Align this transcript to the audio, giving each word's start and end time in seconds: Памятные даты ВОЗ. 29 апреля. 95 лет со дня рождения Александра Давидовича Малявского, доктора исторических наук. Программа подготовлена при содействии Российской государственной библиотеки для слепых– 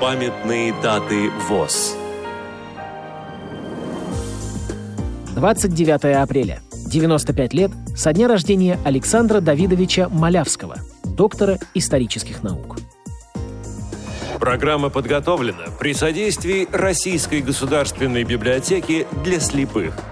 Памятные 0.00 0.72
даты 0.82 1.28
ВОЗ. 1.46 1.94
29 5.34 6.16
апреля. 6.16 6.60
95 6.86 7.52
лет 7.52 7.70
со 7.94 8.14
дня 8.14 8.26
рождения 8.26 8.78
Александра 8.86 9.42
Давидовича 9.42 10.08
Малявского, 10.08 10.76
доктора 11.04 11.58
исторических 11.74 12.42
наук. 12.42 12.78
Программа 14.38 14.88
подготовлена 14.88 15.66
при 15.78 15.92
содействии 15.92 16.66
Российской 16.72 17.42
государственной 17.42 18.24
библиотеки 18.24 19.06
для 19.22 19.38
слепых– 19.38 19.94